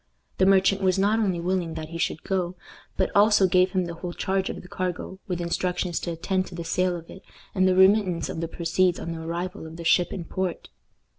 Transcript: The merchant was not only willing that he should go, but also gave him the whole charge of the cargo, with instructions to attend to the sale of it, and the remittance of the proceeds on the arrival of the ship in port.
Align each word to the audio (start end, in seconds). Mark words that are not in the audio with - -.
The 0.39 0.47
merchant 0.47 0.81
was 0.81 0.97
not 0.97 1.19
only 1.19 1.39
willing 1.39 1.75
that 1.75 1.89
he 1.89 1.99
should 1.99 2.23
go, 2.23 2.55
but 2.97 3.11
also 3.15 3.45
gave 3.45 3.73
him 3.73 3.85
the 3.85 3.93
whole 3.93 4.13
charge 4.13 4.49
of 4.49 4.63
the 4.63 4.67
cargo, 4.67 5.19
with 5.27 5.39
instructions 5.39 5.99
to 5.99 6.11
attend 6.13 6.47
to 6.47 6.55
the 6.55 6.63
sale 6.63 6.95
of 6.95 7.07
it, 7.11 7.21
and 7.53 7.67
the 7.67 7.75
remittance 7.75 8.27
of 8.27 8.41
the 8.41 8.47
proceeds 8.47 8.99
on 8.99 9.11
the 9.11 9.21
arrival 9.21 9.67
of 9.67 9.75
the 9.77 9.83
ship 9.85 10.11
in 10.11 10.25
port. 10.25 10.69